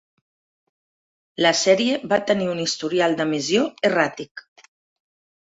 [1.45, 3.63] La sèrie va tenir un historial d'emissió
[3.93, 4.47] erràtic.